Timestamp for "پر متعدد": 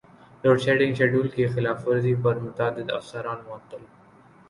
2.23-2.91